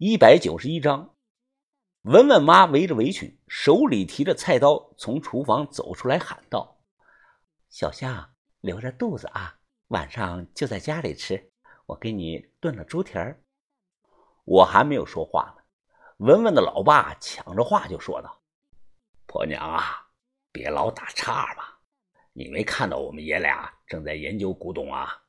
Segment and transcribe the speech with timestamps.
[0.00, 1.16] 一百九十一章，
[2.02, 6.80] 文文妈围着围裙，手里提着菜刀，从厨房走出来，喊道
[7.68, 9.58] ：“小夏，留着肚子啊，
[9.88, 11.50] 晚上就在家里吃。
[11.86, 13.42] 我给你炖了猪蹄儿。”
[14.46, 15.62] 我还没有说话呢，
[16.18, 18.40] 文文的老爸抢着话就说道
[19.26, 20.06] ：“婆娘啊，
[20.52, 21.80] 别老打岔吧，
[22.32, 25.24] 你没看到我们爷俩正在研究古董啊？”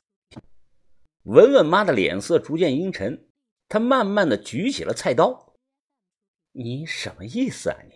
[1.25, 3.28] 文文妈的脸色逐渐阴沉。
[3.69, 5.53] 他慢慢的举起了菜刀，
[6.51, 7.93] 你什么意思啊你？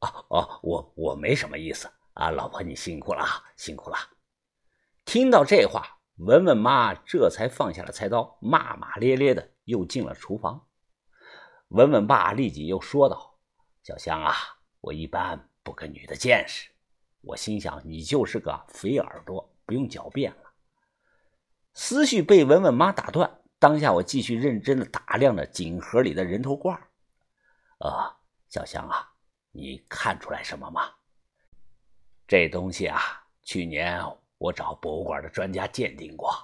[0.00, 3.24] 哦哦，我我没什么意思啊，老婆你辛苦了，
[3.56, 3.96] 辛苦了。
[5.06, 10.68] 听到这话，文文妈这才放下了菜刀，骂骂咧咧的又进了厨房。
[11.68, 13.38] 文文爸立即又说道
[13.82, 14.34] ：“小香啊，
[14.82, 16.70] 我一般不跟女的见识，
[17.22, 20.52] 我心想你就是个肥耳朵，不用狡辩了。”
[21.72, 23.38] 思绪被文文妈打断。
[23.62, 26.76] 当下，我继续认真的打量着锦盒里的人头罐。
[27.78, 28.16] 呃，
[28.48, 29.08] 小香啊，
[29.52, 30.90] 你看出来什么吗？
[32.26, 32.98] 这东西啊，
[33.44, 34.02] 去年
[34.36, 36.36] 我找博物馆的专家鉴定过，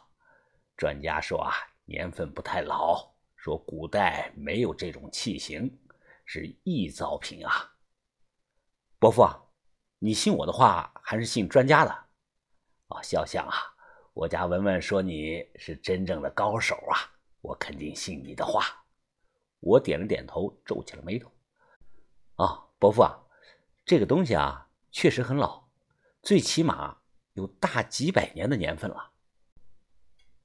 [0.76, 1.52] 专家说啊，
[1.86, 5.76] 年份不太老，说古代没有这种器型，
[6.24, 7.68] 是臆造品啊。
[9.00, 9.28] 伯父，
[9.98, 11.90] 你信我的话，还是信专家的？
[12.86, 13.74] 啊，小香啊。
[14.14, 17.06] 我家文文说你是真正的高手啊，
[17.40, 18.84] 我肯定信你的话。
[19.60, 21.32] 我点了点头，皱起了眉头。
[22.36, 23.20] 啊，伯父啊，
[23.84, 25.64] 这个东西啊，确实很老，
[26.22, 26.98] 最起码
[27.32, 29.12] 有大几百年的年份了。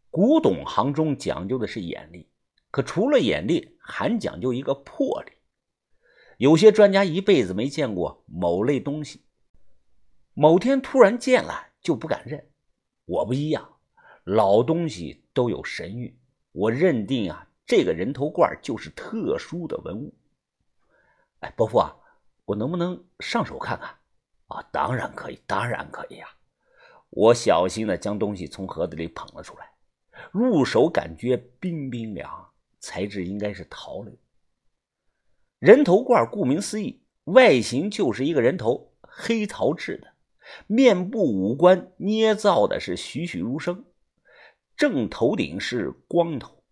[0.09, 2.29] 古董行中讲究的是眼力，
[2.71, 5.31] 可除了眼力，还讲究一个魄力。
[6.37, 9.25] 有些专家一辈子没见过某类东西，
[10.33, 12.49] 某天突然见了就不敢认。
[13.05, 13.77] 我不一样，
[14.23, 16.19] 老东西都有神韵。
[16.53, 20.13] 我认定啊，这个人头罐就是特殊的文物。
[21.39, 21.93] 哎，伯父啊，
[22.45, 23.89] 我能不能上手看看？
[24.47, 26.27] 啊，当然可以，当然可以呀。
[27.09, 29.71] 我小心的将东西从盒子里捧了出来，
[30.31, 32.49] 入手感觉冰冰凉，
[32.79, 34.17] 材质应该是陶类。
[35.59, 40.13] 人头罐顾名思义，外形就是一个人头，黑陶制的。
[40.67, 43.85] 面部五官捏造的是栩栩如生，
[44.75, 46.63] 正头顶是光头，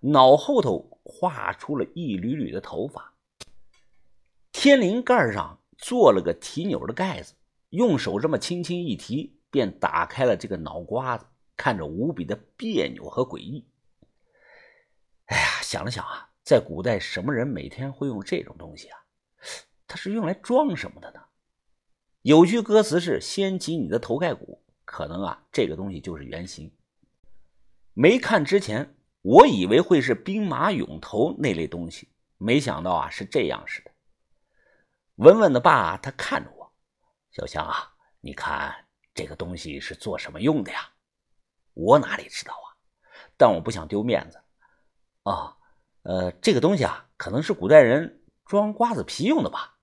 [0.00, 3.14] 脑后头画出了一缕缕的头发。
[4.52, 7.34] 天灵盖上做了个提钮的盖子，
[7.70, 13.66] 用手这么轻轻一提，便打开了这个脑瓜子，看着无比的别扭和诡异。
[15.26, 18.98] 哎呀，想了想啊，在古代什么人每天会用这种东西啊？
[19.86, 21.20] 它是用来装什么的呢？
[22.22, 26.72] 有句歌词是“掀起你的头盖骨”，可能啊，这个东西就是原型。
[27.98, 33.90] 没看之前，我以为会是兵马俑头那类东西，没想到啊是这样式的。
[35.14, 36.70] 文文的爸他看着我，
[37.30, 38.84] 小香啊，你看
[39.14, 40.90] 这个东西是做什么用的呀？
[41.72, 42.76] 我哪里知道啊？
[43.38, 44.38] 但我不想丢面子。
[45.22, 45.56] 啊，
[46.02, 49.78] 呃，这个东西啊，可能是古代人装瓜子皮用的吧？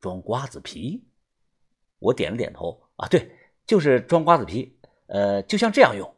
[0.00, 1.06] 装瓜子皮？
[1.98, 6.16] 我点了点头，啊，对，就是装瓜子皮，呃，就像这样用。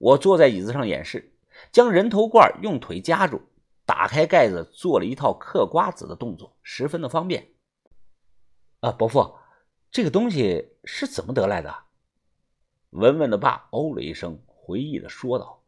[0.00, 1.30] 我坐在椅子上演示，
[1.70, 3.42] 将人头罐用腿夹住，
[3.84, 7.46] 打开盖子，做了一套嗑瓜子的动作，十分的方便。
[8.80, 9.36] 啊，伯父，
[9.90, 11.74] 这个东西是怎么得来的？
[12.92, 15.62] 文文的爸哦了一声，回忆的说道：“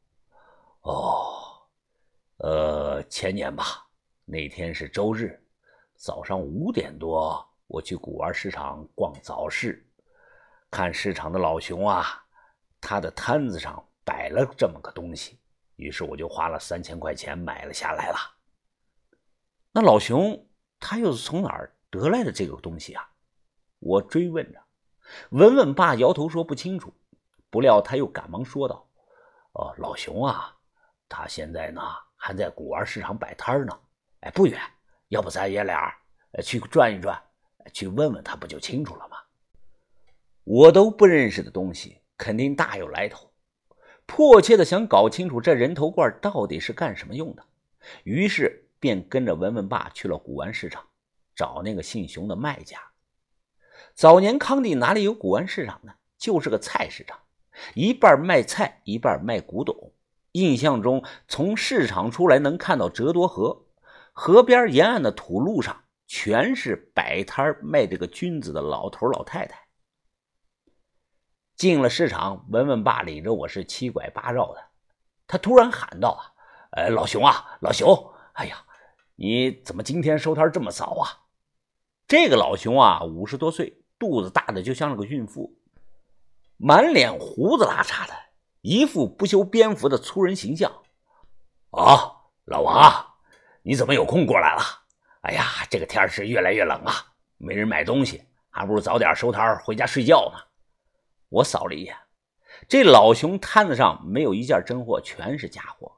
[0.81, 1.69] 哦，
[2.39, 3.87] 呃，前年吧，
[4.25, 5.39] 那天是周日，
[5.95, 9.87] 早上五点多。”我去古玩市场逛早市，
[10.71, 12.25] 看市场的老熊啊，
[12.81, 15.39] 他的摊子上摆了这么个东西，
[15.77, 18.17] 于是我就花了三千块钱买了下来了。
[19.73, 20.47] 那老熊
[20.79, 23.09] 他又是从哪儿得来的这个东西啊？
[23.79, 24.61] 我追问着。
[25.31, 26.95] 文文爸摇头说不清楚，
[27.51, 28.89] 不料他又赶忙说道
[29.55, 30.57] ：“哦，老熊啊，
[31.09, 31.83] 他现在呢
[32.17, 33.81] 还在古玩市场摆摊呢，
[34.21, 34.61] 哎，不远，
[35.09, 35.93] 要不咱爷俩
[36.43, 37.21] 去转一转？”
[37.73, 39.17] 去问问他不就清楚了吗？
[40.45, 43.32] 我都不认识的东西，肯定大有来头。
[44.07, 47.43] 迫切的想搞清楚这人头罐到底是干什么用的，
[48.05, 50.85] 于是便跟着文文爸去了古玩市场，
[51.35, 52.79] 找那个姓熊的卖家。
[53.95, 55.93] 早年康定哪里有古玩市场呢？
[56.19, 57.19] 就是个菜市场，
[57.75, 59.93] 一半卖菜，一半卖古董。
[60.33, 63.67] 印象中，从市场出来能看到折多河，
[64.13, 65.79] 河边沿岸的土路上。
[66.15, 69.62] 全是摆摊卖这个君子的老头老太太。
[71.63, 74.61] 进了市场，文文爸领着我是七拐八绕的。
[75.29, 76.35] 他突然喊道：“啊，
[76.73, 78.65] 哎，老熊啊，老熊，哎呀，
[79.15, 81.23] 你怎么今天收摊这么早啊？
[82.09, 85.57] 这个老熊啊，五十多岁，肚子大的就像是个孕妇，
[86.57, 88.15] 满脸胡子拉碴的，
[88.63, 90.69] 一副不修边幅的粗人形象。
[91.71, 93.15] 啊，老王啊，
[93.63, 94.63] 你怎么有空过来了？
[95.21, 96.93] 哎呀，这个天是越来越冷啊，
[97.39, 100.52] 没人买东西，还不如早点收摊回家睡觉呢。
[101.33, 101.97] 我扫了一眼，
[102.69, 105.91] 这老熊摊子上没有一件真货，全是假货，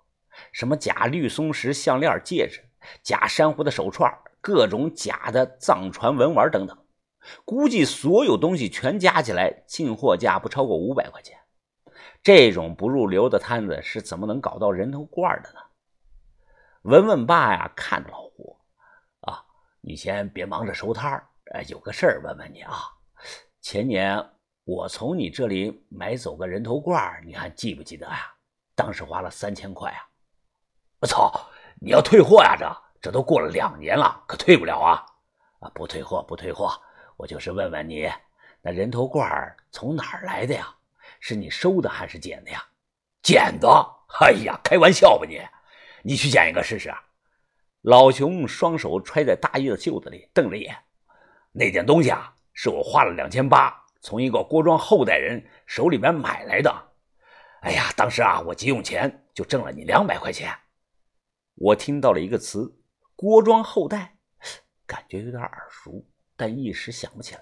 [0.52, 2.62] 什么假绿松石项链、戒指，
[3.02, 4.08] 假珊瑚的手串，
[4.40, 6.78] 各种假的藏传文玩等等，
[7.44, 11.36] 估计所有东西全加起来，进货价不超过五百块钱。
[12.22, 15.58] 这种不入流的摊子是怎么能搞到人头罐的呢？
[16.82, 18.56] 文文爸呀，看着老胡
[19.22, 19.44] 啊，
[19.80, 21.26] 你先别忙着收摊儿，
[21.68, 22.72] 有个事儿问问你啊。
[23.60, 24.30] 前年
[24.64, 28.32] 我从你这里买走个人头罐，你还记不记得呀？
[28.74, 30.08] 当时花了三千块啊！
[31.00, 31.30] 我操，
[31.80, 32.56] 你要退货呀？
[32.58, 35.04] 这这都过了两年了，可退不了啊！
[35.60, 36.72] 啊，不退货，不退货，
[37.18, 38.10] 我就是问问你，
[38.62, 40.74] 那人头罐从哪儿来的呀？
[41.20, 42.64] 是你收的还是捡的呀？
[43.22, 43.68] 捡的！
[44.20, 45.42] 哎呀，开玩笑吧你！
[46.02, 46.90] 你去捡一个试试。
[47.82, 50.74] 老熊双手揣在大衣的袖子里，瞪着眼。
[51.52, 56.70] 那件东西啊，是我花了两千八从一个郭庄后代人手里边买来的。
[57.62, 60.54] 哎呀，当时啊，我急用钱，就挣了你两百块钱。
[61.54, 62.76] 我听到了一个词
[63.16, 64.18] “郭庄后代”，
[64.84, 66.04] 感觉有点耳熟，
[66.36, 67.40] 但一时想不起来。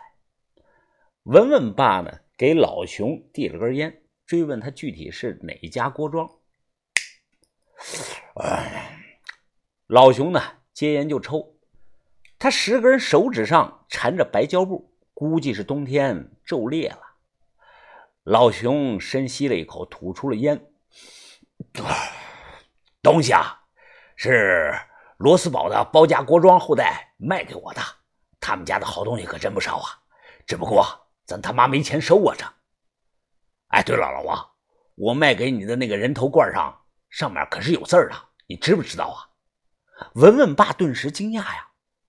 [1.25, 2.21] 文文爸呢？
[2.37, 6.31] 给老熊递了根烟，追问他具体是哪一家郭庄。
[9.89, 10.41] 老熊呢，
[10.73, 11.57] 接烟就抽，
[12.39, 17.01] 他十根手指上缠着白胶布，估计是冬天皱裂了。
[18.25, 20.71] 老熊深吸了一口，吐出了烟。
[23.03, 23.65] 东西啊，
[24.17, 24.73] 是
[25.17, 27.81] 罗斯堡的包家锅庄后代卖给我的，
[28.41, 29.89] 他们家的好东西可真不少啊，
[30.47, 30.85] 只不过。
[31.25, 32.35] 咱他妈没钱收啊！
[32.37, 32.45] 这，
[33.69, 34.51] 哎，对了，老王，
[34.97, 38.15] 我卖给你的那个人头罐上，上面可是有字的，
[38.49, 39.31] 你知不知道啊？
[40.15, 41.69] 文文爸顿时惊讶呀！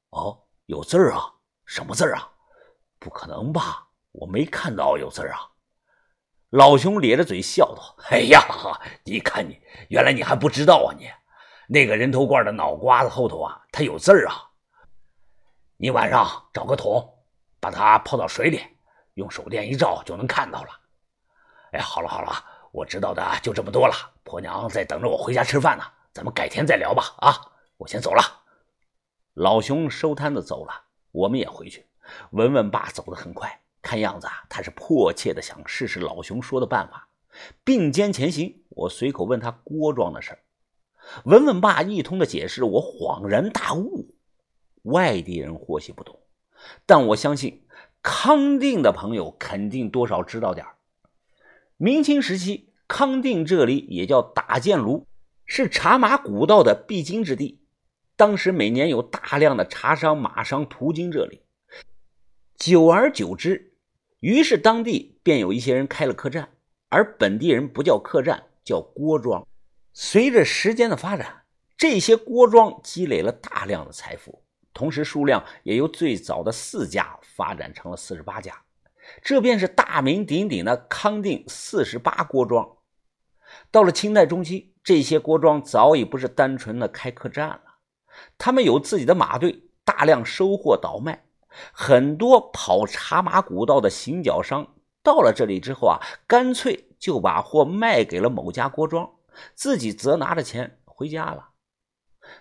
[0.09, 1.35] 哦，有字啊？
[1.65, 2.33] 什么字啊？
[2.99, 3.87] 不可能吧？
[4.13, 5.51] 我没看到有字啊！
[6.49, 8.41] 老熊咧着嘴笑道：“哎呀，
[9.03, 10.93] 你看你，原来你还不知道啊！
[10.97, 11.09] 你
[11.67, 14.49] 那个人头罐的脑瓜子后头啊，它有字啊！
[15.77, 17.17] 你晚上找个桶，
[17.59, 18.61] 把它泡到水里。”
[19.15, 20.69] 用手电一照就能看到了。
[21.73, 22.33] 哎，好了好了，
[22.71, 23.93] 我知道的就这么多了。
[24.23, 27.15] 婆娘在等着我回家吃饭呢，咱们改天再聊吧。
[27.17, 27.35] 啊，
[27.77, 28.21] 我先走了。
[29.33, 30.73] 老熊收摊子走了，
[31.11, 31.87] 我们也回去。
[32.31, 37.09] 文文爸走得很快，看样子啊，他是迫切的想试试老熊说的办法，
[37.63, 38.63] 并肩前行。
[38.69, 40.39] 我随口问他郭庄的事儿
[41.25, 44.15] 文文爸一通的解释，我恍然大悟。
[44.81, 46.19] 外地人或许不懂，
[46.87, 47.67] 但我相信。
[48.01, 50.75] 康定的朋友肯定多少知道点儿
[51.77, 55.07] 明清时期，康定这里也叫打箭炉，
[55.45, 57.61] 是茶马古道的必经之地。
[58.15, 61.43] 当时每年有大量的茶商、马商途经这里，
[62.57, 63.72] 久而久之，
[64.23, 66.47] 于是当地便有一些人开了客栈，
[66.87, 69.45] 而本地人不叫客栈，叫锅庄。
[69.91, 71.43] 随着时间的发展，
[71.75, 74.41] 这些锅庄积累了大量的财富。
[74.73, 78.57] 同时，数量也由最早的四家发展成了四十八家，
[79.21, 82.77] 这便是大名鼎鼎的康定四十八锅庄。
[83.71, 87.63] 到了清代中期，这些锅庄早已不是单纯的开客栈了，
[88.37, 91.25] 他们有自己的马队，大量收货倒卖。
[91.71, 99.09] 很多跑茶马古道的行脚商到了这里之后啊，干脆就把货卖给了某家锅庄，
[99.53, 101.49] 自己则拿着钱回家了。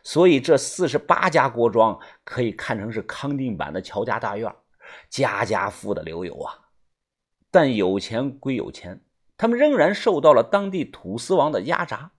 [0.02, 4.54] 所以，这四十八家锅庄可以看成是康定版的乔家大院，
[5.10, 6.54] 家家富的流油啊。
[7.50, 9.04] 但有钱归有钱，
[9.36, 12.12] 他们仍然受到了当地土司王的压榨。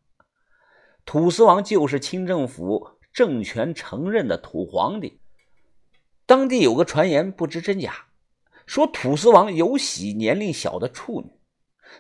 [1.05, 5.21] 土司王就是清政府政权承认的土皇帝。
[6.25, 7.93] 当地有个传言，不知真假，
[8.65, 11.31] 说土司王有喜年龄小的处女。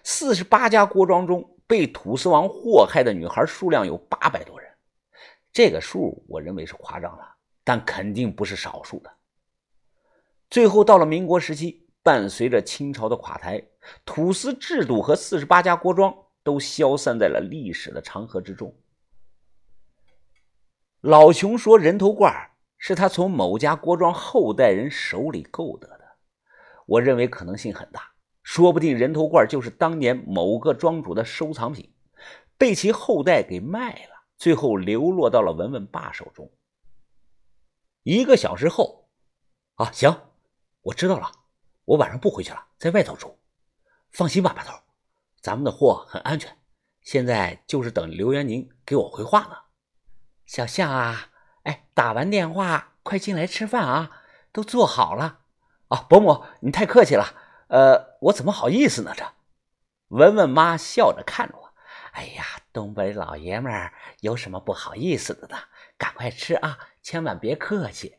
[0.03, 4.69] 四十八家锅庄中，被土司王祸害的女孩数量有八百多人。
[5.51, 9.11] 这个数我认为是夸张了，但肯定不是少数的。
[10.49, 13.63] 最后到了民国时期，伴随着清朝的垮台，
[14.05, 18.73] 土司制度和四十八家锅庄都消散在了历史的长河之中。
[21.01, 22.33] 老熊说，人头罐
[22.85, 26.17] 是他从某家郭庄后代人手里购得的，
[26.85, 28.11] 我认为可能性很大，
[28.43, 31.93] 说不定人头罐就是当年某个庄主的收藏品，
[32.57, 34.25] 被其后代给卖了。
[34.35, 36.51] 最后流落到了文文爸手中。
[38.01, 39.07] 一个小时后，
[39.75, 40.13] 啊，行，
[40.81, 41.31] 我知道了，
[41.85, 43.39] 我晚上不回去了，在外头住。
[44.11, 44.77] 放心吧，把头，
[45.41, 46.53] 咱们的货很安全。
[46.99, 49.55] 现在就是等刘元宁给我回话呢。
[50.45, 51.29] 小象啊，
[51.63, 55.39] 哎，打完电话快进来吃饭啊，都做好了。
[55.89, 57.25] 哦，伯母，你太客气了。
[57.67, 59.13] 呃，我怎么好意思呢？
[59.15, 59.25] 这，
[60.09, 61.73] 文文妈笑着看着我。
[62.11, 65.57] 哎呀，东北老爷们儿有什么不好意思的呢？
[65.97, 68.17] 赶快吃啊，千万别客气。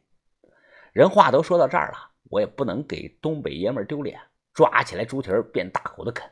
[0.92, 4.20] 人话都说到这儿了，我也不能给东北爷们丢脸，
[4.52, 6.28] 抓起来猪蹄儿便大口的啃。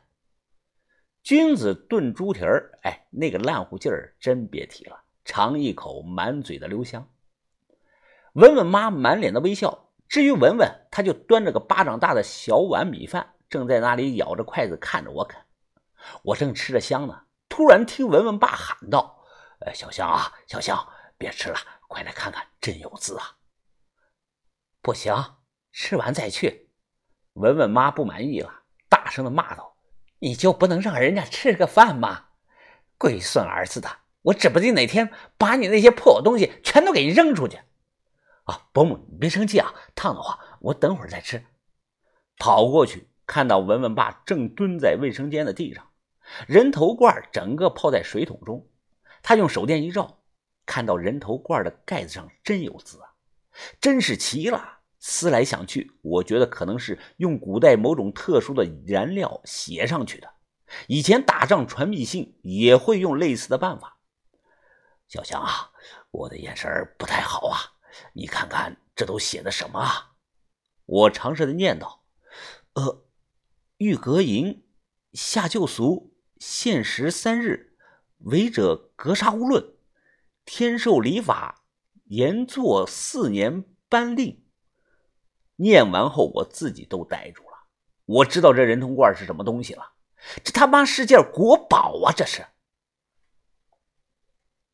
[1.21, 7.09] 君子炖猪蹄儿，哎，那个烂乎劲儿真别提了，尝一口满嘴的留香。
[8.33, 15.39] 文文妈满脸的微笑，至于文文，他就端着个巴掌大的小碗米饭，正在那里咬着筷子看着我啃。
[16.23, 19.23] 我正吃着香呢，突然听文文爸喊道
[19.61, 20.87] ：“呃，小香啊，小香，
[21.17, 23.37] 别吃了，快来看看，真有滋啊！”
[24.81, 25.15] 不行，
[25.71, 26.71] 吃完再去。
[27.33, 29.77] 文文妈不满意了，大声的骂道
[30.19, 32.25] ：“你就不能让人家吃个饭吗？
[32.97, 33.89] 龟孙儿子的，
[34.23, 37.59] 我指不定哪天把你那些破东西全都给扔出去！”
[38.45, 41.45] 啊，伯母，你别生气啊，烫的话，我等会儿再吃。
[42.37, 45.91] 跑过去，看到文文爸正蹲在卫生间的地上，
[46.47, 48.67] 人头罐整个泡在水桶中。
[49.21, 50.19] 他用手电一照，
[50.65, 53.15] 看到人头罐的盖子上真有字啊，
[53.79, 54.79] 真是奇了。
[54.99, 60.29] 思来想去，我觉得可能是用古代某种特殊的燃料写上去的。
[60.87, 63.97] 以前打仗传密信也会用类似的办法。
[65.07, 65.71] 小香啊，
[66.11, 67.59] 我的眼神不太好啊。
[68.13, 70.13] 你看看这都写的什么啊？
[70.85, 71.99] 我尝试的念叨
[72.73, 73.05] ：“呃，
[73.77, 74.65] 玉阁营，
[75.13, 77.77] 下旧俗，限时三日，
[78.19, 79.75] 违者格杀勿论。
[80.45, 81.63] 天授礼法，
[82.05, 84.43] 严做四年颁令。”
[85.57, 87.49] 念完后，我自己都呆住了。
[88.05, 89.93] 我知道这人头罐是什么东西了，
[90.43, 92.11] 这他妈是件国宝啊！
[92.11, 92.45] 这是。